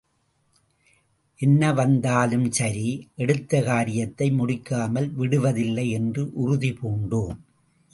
[1.39, 2.87] என்ன வந்தாலும் சரி,
[3.17, 7.37] எடுத்தகாரியத்தை முடிக்காமல் விடுவதில்லை என்று உறுதி பூண்டோம்.